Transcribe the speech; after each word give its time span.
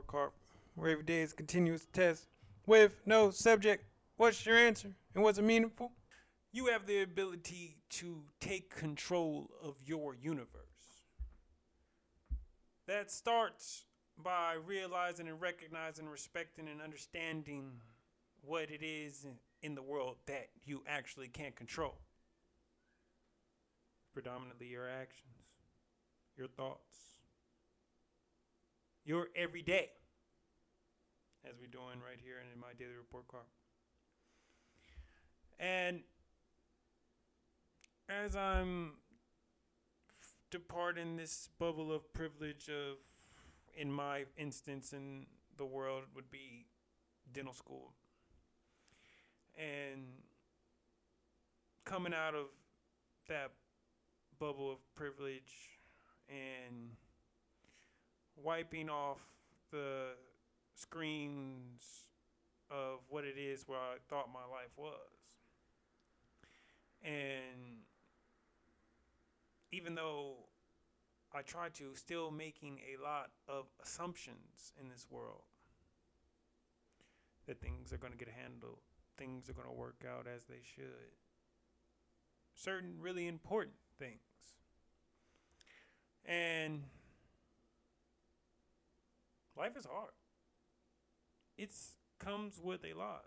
report 0.00 0.06
card, 0.06 0.30
where 0.76 0.90
every 0.90 1.04
day 1.04 1.20
is 1.20 1.32
continuous 1.32 1.86
test 1.92 2.26
with 2.66 3.00
no 3.06 3.30
subject. 3.30 3.84
What's 4.16 4.44
your 4.44 4.56
answer, 4.56 4.90
and 5.14 5.24
was 5.24 5.38
it 5.38 5.42
meaningful? 5.42 5.92
You 6.52 6.66
have 6.66 6.86
the 6.86 7.02
ability 7.02 7.76
to 7.90 8.22
take 8.40 8.74
control 8.74 9.50
of 9.62 9.76
your 9.84 10.14
universe. 10.14 10.48
That 12.86 13.10
starts 13.10 13.84
by 14.22 14.54
realizing 14.66 15.28
and 15.28 15.40
recognizing, 15.40 16.08
respecting, 16.08 16.68
and 16.68 16.82
understanding 16.82 17.70
what 18.42 18.70
it 18.70 18.82
is 18.82 19.26
in 19.62 19.74
the 19.74 19.82
world 19.82 20.16
that 20.26 20.48
you 20.64 20.82
actually 20.88 21.28
can't 21.28 21.54
control. 21.54 21.94
Predominantly 24.12 24.66
your 24.66 24.88
actions, 24.88 25.28
your 26.36 26.48
thoughts, 26.48 27.19
your 29.10 29.26
everyday, 29.34 29.88
as 31.44 31.56
we're 31.60 31.66
doing 31.66 31.98
right 31.98 32.20
here 32.22 32.36
in 32.54 32.60
my 32.60 32.68
daily 32.78 32.94
report 32.96 33.26
card. 33.26 33.42
And 35.58 36.02
as 38.08 38.36
I'm 38.36 38.92
departing 40.52 41.16
this 41.16 41.48
bubble 41.58 41.92
of 41.92 42.12
privilege 42.12 42.68
of, 42.68 42.98
in 43.76 43.90
my 43.90 44.26
instance, 44.36 44.92
in 44.92 45.26
the 45.58 45.66
world 45.66 46.04
would 46.14 46.30
be 46.30 46.66
dental 47.32 47.52
school. 47.52 47.94
And 49.58 50.02
coming 51.84 52.14
out 52.14 52.36
of 52.36 52.46
that 53.26 53.50
bubble 54.38 54.70
of 54.70 54.78
privilege 54.94 55.80
and 56.28 56.92
wiping 58.42 58.88
off 58.88 59.18
the 59.70 60.08
screens 60.74 62.06
of 62.70 63.00
what 63.08 63.24
it 63.24 63.36
is 63.38 63.64
where 63.66 63.78
I 63.78 63.96
thought 64.08 64.28
my 64.32 64.40
life 64.40 64.72
was. 64.76 64.94
And 67.02 67.84
even 69.72 69.94
though 69.94 70.34
I 71.34 71.42
try 71.42 71.68
to, 71.70 71.94
still 71.94 72.30
making 72.30 72.80
a 72.92 73.02
lot 73.02 73.30
of 73.48 73.66
assumptions 73.82 74.72
in 74.80 74.88
this 74.88 75.06
world 75.10 75.42
that 77.46 77.60
things 77.60 77.92
are 77.92 77.98
going 77.98 78.12
to 78.12 78.18
get 78.18 78.28
handled, 78.28 78.78
things 79.16 79.48
are 79.48 79.52
going 79.52 79.68
to 79.68 79.72
work 79.72 80.04
out 80.08 80.26
as 80.32 80.44
they 80.44 80.60
should. 80.62 81.14
Certain 82.54 82.94
really 83.00 83.26
important 83.26 83.76
things. 83.98 84.18
And 86.24 86.84
life 89.60 89.76
is 89.76 89.84
hard. 89.84 90.12
It 91.58 91.70
comes 92.18 92.58
with 92.62 92.80
a 92.82 92.98
lot. 92.98 93.24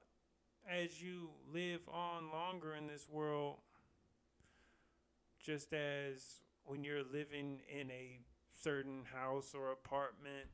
As 0.67 1.00
you 1.00 1.30
live 1.53 1.81
on 1.88 2.31
longer 2.31 2.73
in 2.73 2.88
this 2.88 3.08
world, 3.08 3.58
just 5.39 5.73
as 5.73 6.42
when 6.64 6.84
you're 6.84 7.04
living 7.04 7.59
in 7.70 7.92
a 7.92 8.20
certain 8.64 9.04
house 9.14 9.54
or 9.54 9.72
apartment, 9.72 10.48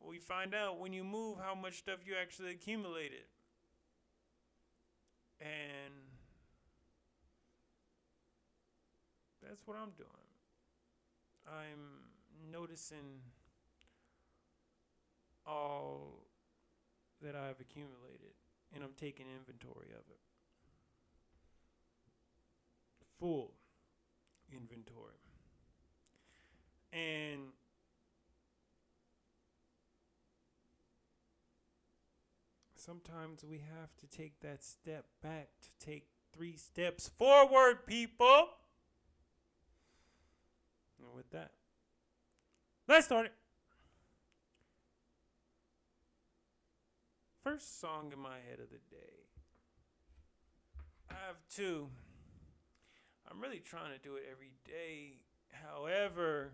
we 0.00 0.18
find 0.18 0.52
out 0.52 0.80
when 0.80 0.92
you 0.92 1.04
move 1.04 1.38
how 1.38 1.54
much 1.54 1.74
stuff 1.74 2.00
you 2.04 2.14
actually 2.20 2.50
accumulated. 2.50 3.28
And 5.40 5.94
that's 9.40 9.64
what 9.64 9.76
I'm 9.76 9.92
doing. 9.96 10.08
I'm 11.46 12.50
noticing 12.50 13.20
all 15.46 16.26
that 17.22 17.34
I've 17.34 17.60
accumulated 17.60 18.34
and 18.74 18.82
I'm 18.82 18.94
taking 18.98 19.26
inventory 19.26 19.88
of 19.90 20.04
it. 20.10 20.20
Full 23.18 23.52
inventory. 24.52 25.14
And 26.92 27.52
sometimes 32.76 33.44
we 33.44 33.58
have 33.58 33.96
to 33.98 34.06
take 34.06 34.40
that 34.40 34.62
step 34.62 35.06
back 35.22 35.48
to 35.62 35.86
take 35.86 36.08
three 36.32 36.56
steps 36.56 37.08
forward, 37.08 37.86
people. 37.86 38.48
And 40.98 41.14
with 41.14 41.30
that, 41.30 41.52
let's 42.88 43.06
start 43.06 43.26
it. 43.26 43.32
First 47.44 47.78
song 47.78 48.10
in 48.10 48.18
my 48.18 48.36
head 48.48 48.58
of 48.58 48.70
the 48.70 48.78
day. 48.90 49.28
I 51.10 51.14
have 51.26 51.36
two. 51.54 51.88
I'm 53.30 53.38
really 53.38 53.58
trying 53.58 53.92
to 53.92 53.98
do 53.98 54.16
it 54.16 54.22
every 54.32 54.52
day. 54.64 55.18
However, 55.52 56.52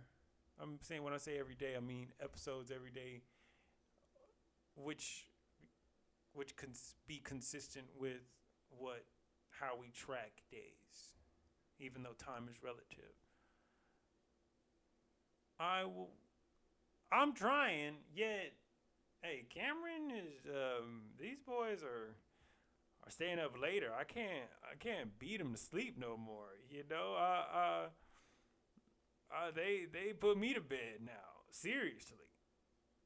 I'm 0.60 0.80
saying 0.82 1.04
when 1.04 1.12
I 1.12 1.18
say 1.18 1.38
every 1.38 1.54
day, 1.54 1.74
I 1.76 1.80
mean 1.80 2.08
episodes 2.20 2.72
every 2.74 2.90
day, 2.90 3.20
which 4.74 5.26
which 6.32 6.56
can 6.56 6.70
be 7.06 7.20
consistent 7.22 7.86
with 7.96 8.22
what 8.76 9.04
how 9.60 9.78
we 9.80 9.90
track 9.90 10.42
days, 10.50 11.14
even 11.78 12.02
though 12.02 12.16
time 12.18 12.48
is 12.50 12.64
relative. 12.64 13.14
I 15.60 15.84
will. 15.84 16.10
I'm 17.12 17.32
trying, 17.32 17.94
yet 18.12 18.54
hey, 19.22 19.44
Cameron 19.48 20.10
is 20.10 20.46
um, 20.48 21.02
these 21.18 21.38
boys 21.46 21.82
are 21.82 22.14
are 23.04 23.10
staying 23.10 23.38
up 23.38 23.60
later. 23.60 23.90
I 23.98 24.04
can't 24.04 24.48
I 24.64 24.76
can't 24.78 25.18
beat 25.18 25.38
them 25.38 25.52
to 25.52 25.58
sleep 25.58 25.96
no 25.98 26.16
more. 26.16 26.56
You 26.68 26.84
know, 26.88 27.14
uh, 27.14 27.88
uh, 29.32 29.50
they 29.54 29.86
they 29.92 30.12
put 30.12 30.38
me 30.38 30.54
to 30.54 30.60
bed 30.60 31.00
now. 31.04 31.44
Seriously. 31.50 32.16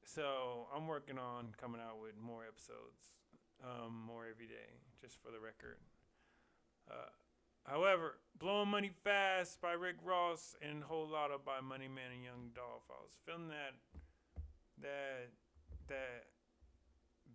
So 0.05 0.67
I'm 0.75 0.87
working 0.87 1.19
on 1.19 1.55
coming 1.57 1.81
out 1.81 2.01
with 2.01 2.13
more 2.21 2.45
episodes, 2.45 3.09
um, 3.65 4.05
more 4.07 4.27
every 4.31 4.47
day, 4.47 4.77
just 5.01 5.17
for 5.23 5.31
the 5.31 5.41
record. 5.41 5.79
Uh, 6.91 7.09
however, 7.65 8.19
Blowing 8.39 8.69
Money 8.69 8.91
Fast 9.03 9.63
by 9.63 9.73
Rick 9.73 9.97
Ross 10.05 10.57
and 10.61 10.85
Whole 10.85 11.09
Lotta 11.09 11.39
by 11.45 11.61
Money 11.61 11.89
Man 11.89 12.13
and 12.13 12.23
Young 12.23 12.51
Dolph. 12.55 12.85
I 12.91 13.01
was 13.03 13.17
feeling 13.25 13.49
that 13.49 13.75
that 14.83 15.31
that 15.89 16.27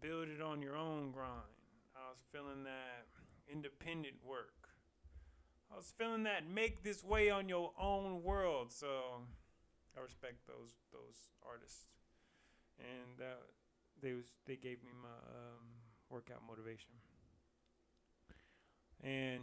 build 0.02 0.28
it 0.30 0.42
on 0.42 0.62
your 0.62 0.76
own 0.76 1.12
grind. 1.12 1.32
I 1.96 2.10
was 2.10 2.20
feeling 2.32 2.64
that 2.64 3.08
independent 3.52 4.16
work. 4.26 4.70
I 5.72 5.76
was 5.76 5.94
feeling 5.98 6.24
that 6.24 6.50
make 6.50 6.84
this 6.84 7.04
way 7.04 7.30
on 7.30 7.48
your 7.48 7.72
own 7.80 8.24
world. 8.24 8.72
So 8.72 8.88
I 9.98 10.02
respect 10.02 10.48
those 10.48 10.74
those 10.92 11.30
artists, 11.48 11.86
and 12.80 13.22
uh, 13.22 13.42
they 14.02 14.14
was 14.14 14.26
they 14.46 14.56
gave 14.56 14.84
me 14.84 14.92
my 15.02 15.10
um, 15.10 15.66
workout 16.10 16.42
motivation, 16.48 16.92
and 19.04 19.42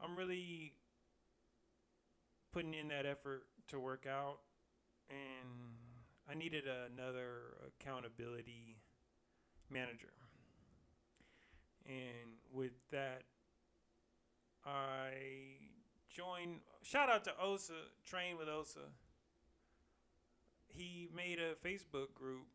I'm 0.00 0.16
really 0.16 0.74
putting 2.52 2.74
in 2.74 2.88
that 2.88 3.06
effort 3.06 3.44
to 3.68 3.78
work 3.78 4.06
out 4.08 4.38
and 5.10 5.77
I 6.30 6.34
needed 6.34 6.64
another 6.66 7.56
accountability 7.66 8.76
manager. 9.70 10.12
And 11.86 12.36
with 12.52 12.72
that, 12.90 13.22
I 14.66 15.12
joined. 16.10 16.60
Shout 16.82 17.08
out 17.08 17.24
to 17.24 17.32
Osa, 17.40 17.72
Train 18.04 18.36
with 18.36 18.48
Osa. 18.48 18.90
He 20.68 21.08
made 21.14 21.38
a 21.38 21.54
Facebook 21.66 22.12
group 22.14 22.46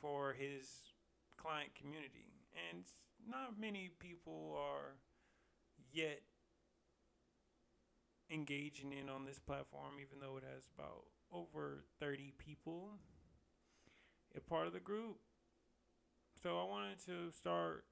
for 0.00 0.32
his 0.32 0.92
client 1.36 1.70
community, 1.74 2.32
and 2.70 2.82
not 3.28 3.60
many 3.60 3.90
people 4.00 4.56
are 4.58 4.96
yet 5.92 6.20
engaging 8.34 8.92
in 8.92 9.08
on 9.08 9.24
this 9.24 9.38
platform, 9.38 9.94
even 10.00 10.18
though 10.20 10.36
it 10.36 10.44
has 10.44 10.64
about 10.76 11.04
over 11.32 11.84
30 12.00 12.32
people 12.36 12.98
a 14.36 14.40
part 14.40 14.66
of 14.66 14.72
the 14.72 14.80
group. 14.80 15.18
So 16.42 16.58
I 16.58 16.64
wanted 16.64 16.98
to 17.06 17.30
start 17.30 17.84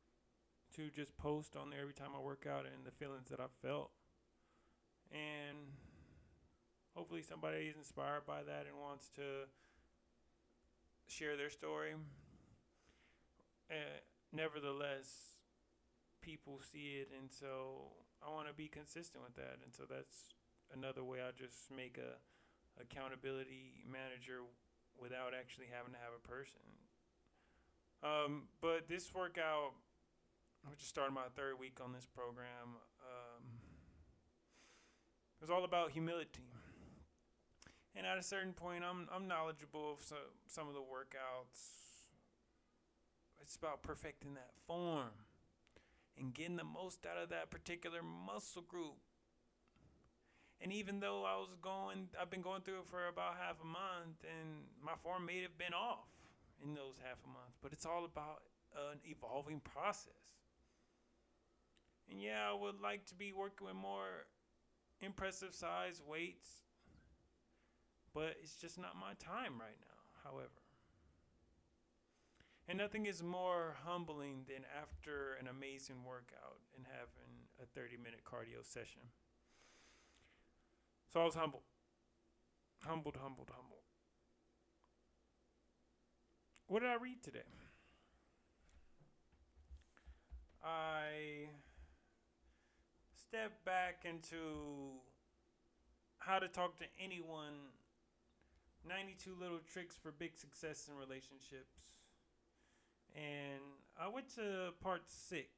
to 0.76 0.90
just 0.90 1.16
post 1.16 1.56
on 1.56 1.70
there 1.70 1.80
every 1.80 1.94
time 1.94 2.10
I 2.16 2.20
work 2.20 2.46
out 2.50 2.64
and 2.66 2.84
the 2.84 2.90
feelings 2.90 3.28
that 3.30 3.38
I 3.38 3.46
felt. 3.64 3.90
And 5.12 5.58
hopefully 6.94 7.22
somebody 7.22 7.66
is 7.66 7.76
inspired 7.76 8.26
by 8.26 8.42
that 8.42 8.66
and 8.66 8.76
wants 8.80 9.08
to 9.16 9.46
share 11.06 11.36
their 11.36 11.50
story. 11.50 11.92
Uh, 13.70 14.00
nevertheless, 14.32 15.08
people 16.22 16.60
see 16.62 17.02
it, 17.02 17.10
and 17.18 17.28
so 17.30 17.90
I 18.22 18.30
want 18.30 18.48
to 18.48 18.54
be 18.54 18.68
consistent 18.68 19.22
with 19.22 19.34
that. 19.36 19.58
And 19.64 19.74
so 19.74 19.82
that's 19.84 20.32
another 20.72 21.04
way 21.04 21.18
I 21.20 21.34
just 21.34 21.70
make 21.74 21.98
a 21.98 22.16
accountability 22.80 23.84
manager 23.84 24.46
without 24.96 25.34
actually 25.38 25.66
having 25.68 25.92
to 25.92 25.98
have 25.98 26.14
a 26.16 26.22
person. 26.22 26.62
Um, 28.02 28.48
but 28.60 28.88
this 28.88 29.12
workout, 29.14 29.74
I 30.66 30.74
just 30.74 30.88
started 30.88 31.12
my 31.12 31.28
third 31.36 31.58
week 31.58 31.78
on 31.82 31.92
this 31.92 32.06
program. 32.06 32.80
Um, 33.02 33.42
it 35.36 35.42
was 35.42 35.50
all 35.50 35.64
about 35.64 35.90
humility. 35.90 36.54
And 37.94 38.06
at 38.06 38.16
a 38.16 38.22
certain 38.22 38.54
point, 38.54 38.84
I'm 38.88 39.06
I'm 39.14 39.28
knowledgeable 39.28 39.92
of 39.92 40.00
some 40.00 40.16
some 40.46 40.66
of 40.66 40.74
the 40.74 40.80
workouts. 40.80 41.60
It's 43.42 43.56
about 43.56 43.82
perfecting 43.82 44.34
that 44.34 44.52
form 44.66 45.10
and 46.18 46.34
getting 46.34 46.56
the 46.56 46.64
most 46.64 47.06
out 47.06 47.22
of 47.22 47.30
that 47.30 47.50
particular 47.50 48.00
muscle 48.02 48.62
group. 48.62 48.96
And 50.60 50.72
even 50.72 51.00
though 51.00 51.24
I 51.24 51.36
was 51.36 51.56
going, 51.60 52.08
I've 52.20 52.30
been 52.30 52.42
going 52.42 52.62
through 52.62 52.80
it 52.80 52.86
for 52.86 53.08
about 53.08 53.36
half 53.36 53.56
a 53.60 53.66
month, 53.66 54.22
and 54.22 54.64
my 54.80 54.92
form 55.02 55.26
may 55.26 55.42
have 55.42 55.58
been 55.58 55.74
off 55.74 56.06
in 56.62 56.74
those 56.74 57.00
half 57.02 57.18
a 57.24 57.28
month, 57.28 57.54
but 57.62 57.72
it's 57.72 57.86
all 57.86 58.04
about 58.04 58.42
an 58.92 59.00
evolving 59.04 59.60
process. 59.60 60.12
And 62.08 62.20
yeah, 62.20 62.48
I 62.48 62.54
would 62.54 62.80
like 62.80 63.06
to 63.06 63.14
be 63.14 63.32
working 63.32 63.66
with 63.66 63.76
more 63.76 64.26
impressive 65.00 65.54
size 65.54 66.00
weights, 66.06 66.46
but 68.14 68.36
it's 68.40 68.56
just 68.56 68.78
not 68.78 68.94
my 68.94 69.14
time 69.18 69.58
right 69.58 69.78
now, 69.80 69.98
however. 70.22 70.62
And 72.68 72.78
nothing 72.78 73.06
is 73.06 73.22
more 73.22 73.76
humbling 73.84 74.44
than 74.46 74.64
after 74.80 75.34
an 75.40 75.48
amazing 75.48 76.04
workout 76.06 76.60
and 76.76 76.86
having 76.86 77.48
a 77.60 77.66
30 77.66 77.96
minute 77.96 78.20
cardio 78.24 78.64
session. 78.64 79.02
So 81.12 81.20
I 81.20 81.24
was 81.24 81.34
humbled. 81.34 81.64
Humbled, 82.84 83.16
humbled, 83.20 83.50
humbled. 83.52 83.82
What 86.68 86.80
did 86.80 86.90
I 86.90 86.94
read 86.94 87.22
today? 87.22 87.40
I 90.64 91.48
stepped 93.14 93.64
back 93.64 94.04
into 94.04 95.00
how 96.18 96.38
to 96.38 96.48
talk 96.48 96.78
to 96.78 96.84
anyone 97.02 97.74
92 98.88 99.36
little 99.40 99.58
tricks 99.70 99.96
for 100.00 100.12
big 100.12 100.36
success 100.36 100.88
in 100.88 100.96
relationships 100.96 101.92
and 103.14 103.60
I 103.98 104.08
went 104.08 104.34
to 104.36 104.72
part 104.82 105.02
six 105.06 105.48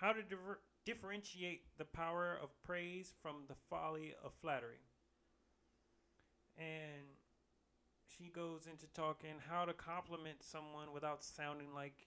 how 0.00 0.12
to 0.12 0.22
diver- 0.22 0.60
differentiate 0.84 1.62
the 1.78 1.84
power 1.84 2.36
of 2.42 2.50
praise 2.62 3.14
from 3.22 3.44
the 3.48 3.54
folly 3.70 4.14
of 4.22 4.32
flattery. 4.42 4.82
And 6.58 7.16
she 8.06 8.28
goes 8.28 8.66
into 8.70 8.86
talking 8.92 9.40
how 9.48 9.64
to 9.64 9.72
compliment 9.72 10.42
someone 10.42 10.92
without 10.92 11.24
sounding 11.24 11.74
like 11.74 12.06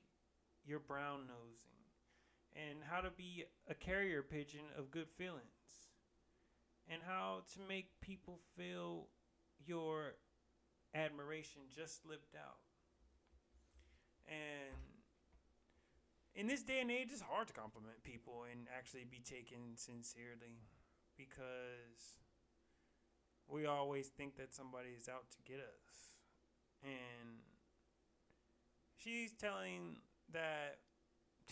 you're 0.65 0.79
brown 0.79 1.21
nosing, 1.27 1.79
and 2.55 2.79
how 2.89 3.01
to 3.01 3.09
be 3.09 3.45
a 3.69 3.73
carrier 3.73 4.21
pigeon 4.21 4.65
of 4.77 4.91
good 4.91 5.09
feelings, 5.17 5.89
and 6.89 7.01
how 7.05 7.39
to 7.53 7.59
make 7.67 7.99
people 8.01 8.39
feel 8.55 9.07
your 9.65 10.15
admiration 10.93 11.61
just 11.73 12.05
lived 12.05 12.35
out. 12.35 12.66
And 14.27 14.75
in 16.35 16.47
this 16.47 16.63
day 16.63 16.81
and 16.81 16.91
age, 16.91 17.09
it's 17.11 17.21
hard 17.21 17.47
to 17.47 17.53
compliment 17.53 18.03
people 18.03 18.45
and 18.51 18.67
actually 18.75 19.05
be 19.09 19.19
taken 19.19 19.75
sincerely 19.75 20.61
because 21.17 22.19
we 23.47 23.65
always 23.65 24.07
think 24.07 24.35
that 24.37 24.53
somebody 24.53 24.89
is 24.89 25.09
out 25.09 25.31
to 25.31 25.37
get 25.51 25.59
us. 25.59 26.11
And 26.83 27.39
she's 28.97 29.33
telling 29.33 29.97
that 30.31 30.79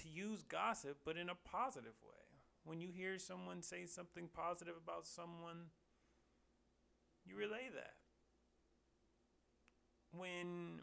to 0.02 0.10
use 0.10 0.44
gossip, 0.44 0.98
but 1.06 1.18
in 1.18 1.30
a 1.30 1.36
positive 1.36 1.96
way. 2.04 2.12
When 2.64 2.82
you 2.82 2.90
hear 2.90 3.18
someone 3.18 3.62
say 3.62 3.86
something 3.86 4.28
positive 4.34 4.74
about 4.82 5.06
someone, 5.06 5.70
you 7.26 7.36
relay 7.36 7.70
that. 7.74 7.94
When 10.12 10.82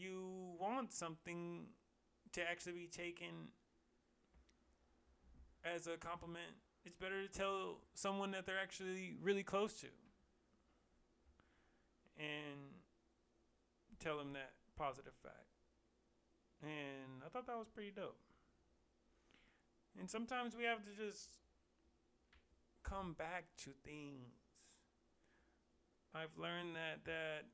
you 0.00 0.56
want 0.58 0.92
something 0.92 1.66
to 2.32 2.42
actually 2.42 2.72
be 2.72 2.86
taken 2.86 3.50
as 5.64 5.86
a 5.86 5.96
compliment, 5.96 6.56
it's 6.84 6.96
better 6.96 7.22
to 7.22 7.28
tell 7.28 7.78
someone 7.94 8.30
that 8.30 8.46
they're 8.46 8.60
actually 8.60 9.16
really 9.22 9.42
close 9.42 9.74
to 9.80 9.88
and 12.18 12.60
tell 13.98 14.16
them 14.18 14.32
that 14.32 14.52
positive 14.76 15.12
fact. 15.22 15.34
And 16.62 17.22
I 17.24 17.28
thought 17.28 17.46
that 17.46 17.58
was 17.58 17.68
pretty 17.68 17.90
dope. 17.90 18.18
And 19.98 20.08
sometimes 20.08 20.56
we 20.56 20.64
have 20.64 20.84
to 20.84 20.90
just 21.04 21.28
come 22.82 23.14
back 23.14 23.44
to 23.64 23.70
things. 23.84 24.28
I've 26.14 26.36
learned 26.38 26.76
that 26.76 27.04
that 27.04 27.44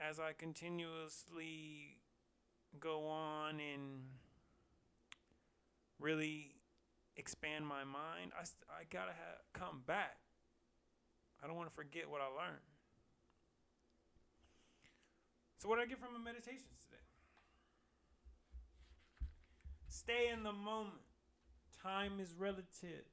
as 0.00 0.20
I 0.20 0.32
continuously 0.32 1.98
go 2.78 3.06
on 3.06 3.60
and 3.60 4.02
really 5.98 6.52
expand 7.16 7.66
my 7.66 7.84
mind, 7.84 8.32
I, 8.38 8.42
I 8.70 8.84
gotta 8.90 9.12
have, 9.12 9.40
come 9.52 9.82
back. 9.86 10.18
I 11.42 11.46
don't 11.46 11.56
want 11.56 11.68
to 11.68 11.74
forget 11.74 12.08
what 12.08 12.20
I 12.20 12.26
learned. 12.26 12.60
So, 15.58 15.68
what 15.68 15.76
did 15.76 15.82
I 15.82 15.86
get 15.86 15.98
from 15.98 16.12
my 16.12 16.18
meditations 16.18 16.84
today? 16.84 17.02
Stay 19.88 20.30
in 20.32 20.42
the 20.42 20.52
moment. 20.52 21.00
Time 21.82 22.20
is 22.20 22.34
relative. 22.38 23.06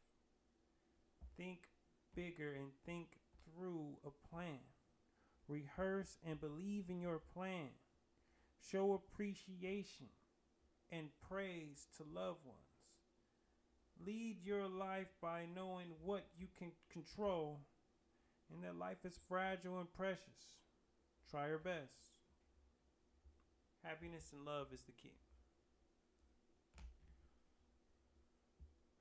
Think 1.38 1.70
bigger 2.16 2.54
and 2.54 2.68
think 2.86 3.18
through 3.46 3.98
a 4.06 4.12
plan. 4.30 4.60
Rehearse 5.48 6.18
and 6.28 6.40
believe 6.40 6.86
in 6.90 7.02
your 7.02 7.20
plan. 7.34 7.70
Show 8.72 8.94
appreciation 8.94 10.08
and 10.92 11.08
praise 11.28 11.88
to 11.98 12.04
loved 12.04 12.46
ones. 12.46 12.60
Lead 14.06 14.38
your 14.44 14.68
life 14.68 15.08
by 15.22 15.46
knowing 15.54 15.88
what 16.04 16.26
you 16.38 16.48
can 16.58 16.72
control 16.92 17.60
and 18.54 18.64
that 18.64 18.78
life 18.78 19.04
is 19.04 19.18
fragile 19.28 19.80
and 19.80 19.92
precious. 19.94 20.60
Try 21.30 21.48
your 21.48 21.58
best. 21.58 22.14
Happiness 23.84 24.32
and 24.32 24.46
love 24.46 24.68
is 24.74 24.82
the 24.84 24.92
key. 24.92 25.18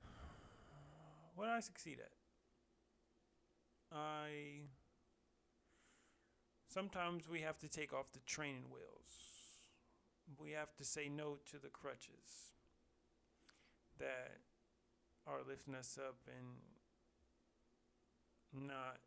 What 1.35 1.49
I 1.49 1.59
succeed 1.61 1.97
at? 1.99 2.11
I 3.95 4.67
Sometimes 6.73 7.29
we 7.29 7.41
have 7.41 7.59
to 7.59 7.67
take 7.67 7.93
off 7.93 8.11
the 8.13 8.19
training 8.25 8.63
wheels. 8.73 9.13
We 10.41 10.53
have 10.53 10.75
to 10.77 10.83
say 10.83 11.07
no 11.07 11.37
to 11.51 11.59
the 11.61 11.67
crutches 11.67 12.49
that 13.99 14.39
are 15.27 15.41
lifting 15.47 15.75
us 15.75 15.99
up 16.03 16.15
and 16.25 16.57
not 18.67 18.97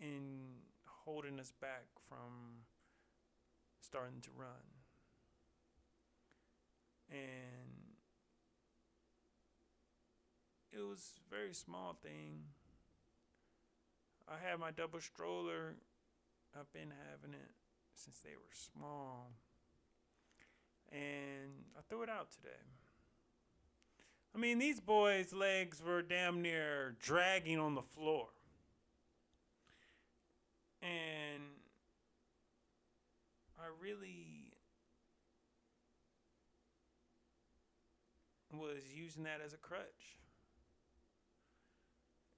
in 0.00 0.56
holding 1.04 1.38
us 1.38 1.52
back 1.60 1.84
from 2.08 2.64
starting 3.80 4.20
to 4.22 4.30
run. 4.36 4.48
And 7.12 7.94
it 10.72 10.80
was 10.80 11.20
a 11.24 11.30
very 11.32 11.54
small 11.54 11.96
thing. 12.02 12.40
I 14.28 14.34
had 14.44 14.58
my 14.58 14.72
double 14.72 15.00
stroller 15.00 15.76
I've 16.56 16.72
been 16.72 16.92
having 17.10 17.34
it 17.34 17.50
since 17.94 18.18
they 18.18 18.34
were 18.36 18.52
small. 18.52 19.32
And 20.90 21.50
I 21.76 21.80
threw 21.88 22.02
it 22.02 22.08
out 22.08 22.30
today. 22.30 22.64
I 24.34 24.38
mean, 24.38 24.58
these 24.58 24.80
boys' 24.80 25.32
legs 25.32 25.82
were 25.82 26.02
damn 26.02 26.42
near 26.42 26.96
dragging 27.00 27.58
on 27.58 27.74
the 27.74 27.82
floor. 27.82 28.28
And 30.80 31.42
I 33.58 33.66
really 33.82 34.52
was 38.52 38.82
using 38.94 39.24
that 39.24 39.40
as 39.44 39.52
a 39.52 39.56
crutch. 39.56 40.18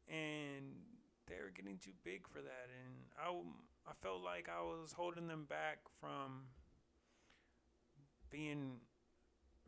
And 0.08 0.74
they 1.28 1.36
were 1.36 1.52
getting 1.54 1.78
too 1.78 1.92
big 2.02 2.26
for 2.26 2.40
that. 2.40 2.68
And 2.82 2.94
I 3.22 3.30
I 3.87 3.92
felt 4.02 4.22
like 4.22 4.49
I 4.49 4.62
was 4.62 4.92
holding 4.92 5.26
them 5.26 5.46
back 5.49 5.78
from 6.00 6.44
being 8.30 8.80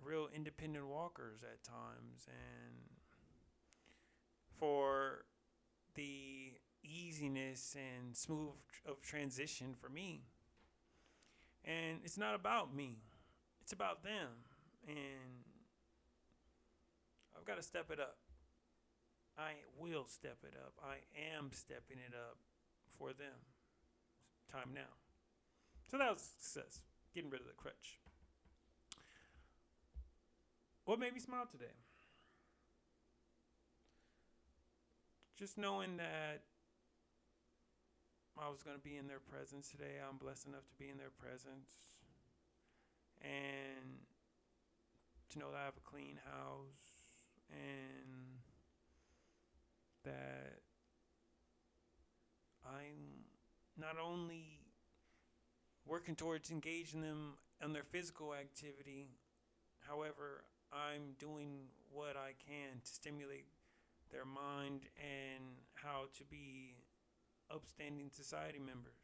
real 0.03 0.29
independent 0.35 0.87
walkers 0.87 1.43
at 1.43 1.63
times 1.63 2.27
and 2.27 2.77
for 4.59 5.25
the 5.95 6.53
easiness 6.83 7.77
and 7.77 8.17
smooth 8.17 8.51
of 8.87 9.01
transition 9.03 9.75
for 9.81 9.89
me. 9.89 10.23
And 11.65 12.01
it's 12.05 12.19
not 12.19 12.35
about 12.35 12.75
me. 12.75 12.99
It's 13.63 13.73
about 13.73 14.03
them. 14.03 14.29
And 14.89 15.45
I've 17.37 17.45
got 17.45 17.57
to 17.57 17.63
step 17.63 17.91
it 17.91 18.01
up. 18.01 18.17
I 19.39 19.53
will 19.79 20.07
step 20.07 20.39
it 20.43 20.55
up. 20.57 20.75
I 20.83 20.97
am 21.37 21.51
stepping 21.53 21.99
it 21.99 22.15
up 22.15 22.37
for 22.99 23.13
them. 23.13 23.52
Time 24.53 24.75
now. 24.75 24.93
So 25.91 25.97
that 25.97 26.13
was 26.13 26.21
success. 26.21 26.83
Getting 27.15 27.31
rid 27.31 27.41
of 27.41 27.47
the 27.47 27.55
crutch. 27.55 27.99
What 30.85 30.99
made 30.99 31.15
me 31.15 31.21
smile 31.21 31.47
today? 31.51 31.73
Just 35.39 35.57
knowing 35.57 35.97
that 35.97 36.43
I 38.39 38.51
was 38.51 38.63
going 38.63 38.77
to 38.77 38.83
be 38.83 38.97
in 38.97 39.09
their 39.09 39.21
presence 39.21 39.71
today. 39.71 40.01
I'm 40.07 40.19
blessed 40.19 40.47
enough 40.47 40.69
to 40.69 40.75
be 40.79 40.91
in 40.91 40.99
their 40.99 41.11
presence. 41.11 41.71
And 43.23 44.05
to 45.31 45.39
know 45.39 45.51
that 45.51 45.61
I 45.63 45.65
have 45.65 45.77
a 45.79 45.89
clean 45.89 46.19
house 46.25 46.93
and 47.49 48.43
that 50.05 50.61
I'm 52.67 53.22
not 53.79 53.97
only 54.03 54.61
working 55.87 56.15
towards 56.15 56.51
engaging 56.51 57.01
them 57.01 57.35
in 57.63 57.73
their 57.73 57.85
physical 57.85 58.35
activity, 58.35 59.09
however, 59.81 60.45
I'm 60.73 61.17
doing 61.19 61.69
what 61.93 62.17
I 62.17 62.33
can 62.47 62.81
to 62.85 62.91
stimulate 62.91 63.47
their 64.11 64.25
mind 64.25 64.83
and 64.97 65.45
how 65.75 66.05
to 66.19 66.25
be 66.25 66.77
upstanding 67.51 68.11
society 68.11 68.59
members, 68.59 69.01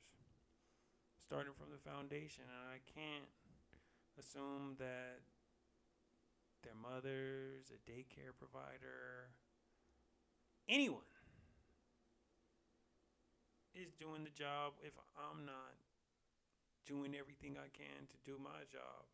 starting 1.26 1.52
from 1.58 1.68
the 1.72 1.90
foundation. 1.90 2.44
And 2.48 2.72
I 2.72 2.80
can't 2.94 3.28
assume 4.18 4.76
that 4.78 5.20
their 6.62 6.74
mothers, 6.74 7.72
a 7.72 7.90
daycare 7.90 8.36
provider, 8.36 9.30
anyone 10.68 11.07
is 13.78 13.94
doing 13.94 14.24
the 14.24 14.34
job 14.34 14.74
if 14.82 14.92
I'm 15.14 15.46
not 15.46 15.78
doing 16.86 17.14
everything 17.14 17.56
I 17.56 17.68
can 17.70 18.08
to 18.08 18.16
do 18.24 18.38
my 18.42 18.66
job. 18.72 19.06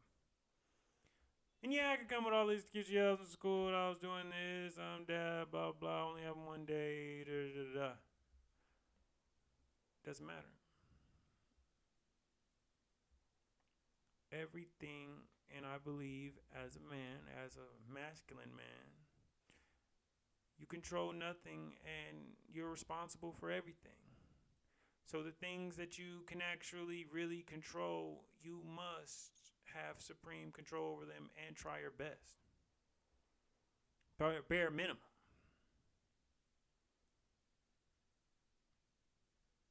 And 1.63 1.73
yeah, 1.73 1.91
I 1.93 1.97
could 1.97 2.09
come 2.09 2.25
with 2.25 2.35
all 2.35 2.47
these 2.47 2.61
excuses. 2.61 2.93
Yeah, 2.93 3.09
I 3.09 3.11
was 3.13 3.21
in 3.21 3.27
school, 3.27 3.69
I 3.75 3.89
was 3.89 3.99
doing 3.99 4.31
this, 4.31 4.75
I'm 4.79 5.05
dad, 5.05 5.51
blah, 5.51 5.73
blah, 5.73 6.09
only 6.09 6.23
have 6.23 6.37
one 6.37 6.65
day, 6.65 7.25
da, 7.25 7.33
da, 7.33 7.81
da. 7.81 7.93
Doesn't 10.05 10.27
matter. 10.27 10.53
Everything 14.33 15.25
and 15.57 15.65
I 15.65 15.79
believe 15.83 16.33
as 16.53 16.77
a 16.77 16.85
man, 16.91 17.25
as 17.45 17.57
a 17.57 17.93
masculine 17.93 18.55
man, 18.57 18.93
you 20.59 20.67
control 20.67 21.13
nothing 21.13 21.75
and 21.85 22.17
you're 22.53 22.71
responsible 22.71 23.35
for 23.39 23.51
everything. 23.51 24.04
So 25.05 25.23
the 25.23 25.31
things 25.31 25.77
that 25.77 25.99
you 25.99 26.23
can 26.27 26.41
actually 26.41 27.07
really 27.13 27.43
control, 27.43 28.25
you 28.43 28.61
must 28.67 29.33
have 29.75 30.01
supreme 30.01 30.51
control 30.51 30.93
over 30.93 31.05
them 31.05 31.31
and 31.47 31.55
try 31.55 31.81
your 31.81 31.91
best. 31.91 32.41
Bare, 34.19 34.43
bare 34.49 34.71
minimum. 34.71 34.99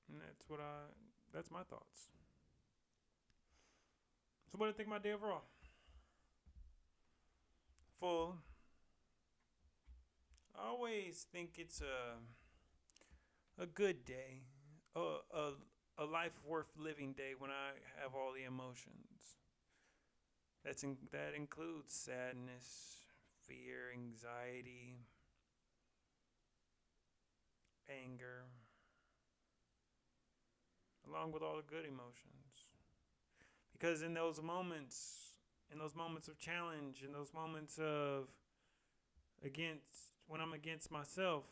And 0.10 0.22
that's 0.22 0.48
what 0.48 0.60
I 0.60 0.92
that's 1.34 1.50
my 1.50 1.64
thoughts. 1.64 2.10
So 4.52 4.58
what 4.58 4.66
do 4.66 4.70
you 4.70 4.74
think 4.74 4.90
my 4.90 5.00
day 5.00 5.14
overall? 5.14 5.44
full. 8.04 8.36
I 10.54 10.68
always 10.68 11.26
think 11.32 11.52
it's 11.58 11.82
a 11.82 12.20
a 13.58 13.66
good 13.66 14.04
day, 14.04 14.42
a, 14.96 15.38
a 15.38 15.52
a 15.98 16.06
life 16.06 16.32
worth 16.48 16.72
living 16.78 17.14
day 17.14 17.34
when 17.38 17.52
I 17.52 17.72
have 18.02 18.16
all 18.16 18.34
the 18.34 18.46
emotions. 18.46 19.38
That's 20.66 20.84
in, 20.84 20.98
that 21.12 21.34
includes 21.36 21.94
sadness, 21.94 22.98
fear, 23.46 23.92
anxiety, 23.94 24.98
anger, 27.90 28.46
along 31.08 31.32
with 31.34 31.44
all 31.44 31.58
the 31.58 31.64
good 31.64 31.86
emotions. 31.86 32.32
Because 33.74 34.02
in 34.02 34.14
those 34.14 34.42
moments, 34.42 35.36
in 35.72 35.78
those 35.78 35.96
moments 35.96 36.28
of 36.28 36.40
challenge, 36.40 37.04
in 37.06 37.12
those 37.12 37.34
moments 37.34 37.78
of 37.78 38.30
against 39.44 40.14
when 40.28 40.40
I'm 40.40 40.54
against 40.54 40.90
myself, 40.90 41.44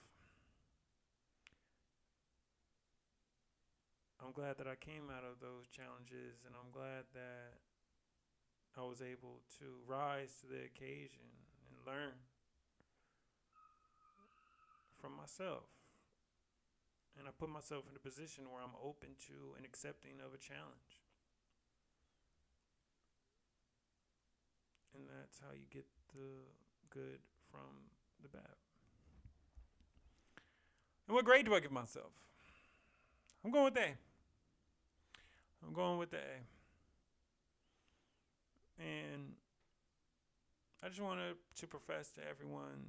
I'm 4.23 4.31
glad 4.31 4.57
that 4.57 4.67
I 4.67 4.75
came 4.75 5.09
out 5.09 5.25
of 5.25 5.41
those 5.41 5.67
challenges 5.67 6.45
and 6.45 6.53
I'm 6.53 6.69
glad 6.71 7.09
that 7.13 7.57
I 8.77 8.85
was 8.85 9.01
able 9.01 9.41
to 9.59 9.65
rise 9.89 10.37
to 10.41 10.47
the 10.47 10.63
occasion 10.63 11.25
and 11.67 11.75
learn 11.83 12.13
from 15.01 15.17
myself. 15.17 15.65
And 17.17 17.27
I 17.27 17.31
put 17.33 17.49
myself 17.49 17.83
in 17.89 17.95
a 17.97 17.99
position 17.99 18.45
where 18.53 18.61
I'm 18.61 18.77
open 18.77 19.17
to 19.27 19.57
and 19.57 19.65
accepting 19.65 20.21
of 20.23 20.33
a 20.33 20.39
challenge. 20.39 21.01
and 25.01 25.19
that's 25.19 25.39
how 25.39 25.53
you 25.53 25.65
get 25.71 25.85
the 26.13 26.45
good 26.89 27.19
from 27.49 27.89
the 28.21 28.29
bad. 28.29 28.55
And 31.07 31.15
what 31.15 31.25
grade 31.25 31.45
do 31.45 31.55
I 31.55 31.59
give 31.59 31.71
myself? 31.71 32.11
I'm 33.43 33.51
going 33.51 33.65
with 33.65 33.77
A. 33.77 33.97
I'm 35.65 35.73
going 35.73 35.97
with 35.97 36.11
the 36.11 36.17
A. 36.17 36.43
And 38.83 39.33
I 40.83 40.87
just 40.87 41.01
wanted 41.01 41.35
to 41.57 41.67
profess 41.67 42.09
to 42.11 42.21
everyone 42.27 42.87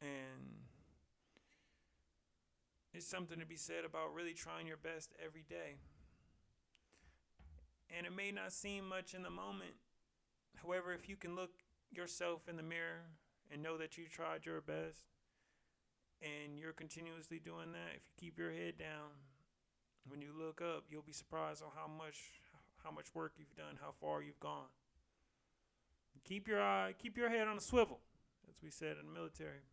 and 0.00 0.62
it's 2.94 3.06
something 3.06 3.38
to 3.38 3.46
be 3.46 3.56
said 3.56 3.84
about 3.84 4.14
really 4.14 4.32
trying 4.32 4.66
your 4.66 4.76
best 4.76 5.12
every 5.24 5.44
day. 5.48 5.76
And 7.96 8.06
it 8.06 8.14
may 8.14 8.30
not 8.30 8.52
seem 8.52 8.88
much 8.88 9.14
in 9.14 9.22
the 9.22 9.30
moment. 9.30 9.74
However, 10.62 10.92
if 10.92 11.08
you 11.08 11.16
can 11.16 11.34
look 11.34 11.50
yourself 11.90 12.48
in 12.48 12.56
the 12.56 12.62
mirror 12.62 13.06
and 13.50 13.62
know 13.62 13.78
that 13.78 13.96
you 13.96 14.04
tried 14.08 14.44
your 14.44 14.60
best 14.60 15.06
and 16.22 16.58
you're 16.58 16.72
continuously 16.72 17.38
doing 17.38 17.72
that, 17.72 17.96
if 17.96 18.02
you 18.06 18.12
keep 18.18 18.38
your 18.38 18.52
head 18.52 18.76
down, 18.78 19.10
when 20.06 20.20
you 20.20 20.32
look 20.38 20.60
up, 20.60 20.84
you'll 20.90 21.02
be 21.02 21.12
surprised 21.12 21.62
on 21.62 21.70
how 21.74 21.88
much 21.88 22.16
how 22.84 22.90
much 22.90 23.06
work 23.14 23.32
you've 23.38 23.56
done, 23.56 23.78
how 23.80 23.92
far 24.00 24.22
you've 24.22 24.40
gone. 24.40 24.70
Keep 26.24 26.46
your 26.46 26.62
eye, 26.62 26.94
keep 26.98 27.16
your 27.16 27.30
head 27.30 27.48
on 27.48 27.56
a 27.56 27.60
swivel, 27.60 28.00
as 28.48 28.56
we 28.62 28.70
said 28.70 28.96
in 29.00 29.06
the 29.06 29.12
military. 29.12 29.64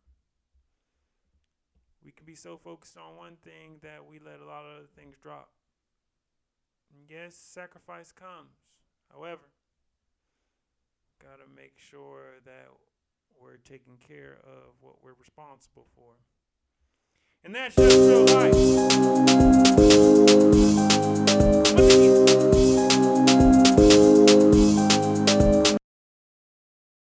We 2.04 2.12
can 2.12 2.24
be 2.24 2.34
so 2.34 2.56
focused 2.56 2.96
on 2.96 3.16
one 3.16 3.36
thing 3.44 3.78
that 3.82 4.06
we 4.08 4.18
let 4.18 4.40
a 4.40 4.46
lot 4.46 4.64
of 4.64 4.76
other 4.76 4.86
things 4.96 5.16
drop. 5.22 5.50
Yes, 7.08 7.34
sacrifice 7.34 8.12
comes. 8.12 8.56
However, 9.12 9.42
got 11.22 11.38
to 11.44 11.54
make 11.54 11.74
sure 11.76 12.40
that 12.44 12.68
we're 13.40 13.56
taking 13.56 13.96
care 13.96 14.38
of 14.44 14.74
what 14.80 15.02
we're 15.02 15.14
responsible 15.18 15.86
for. 15.94 16.12
And 17.44 17.54
that's 17.54 17.76
just 17.76 17.96
real 17.96 18.24
life. 18.26 19.55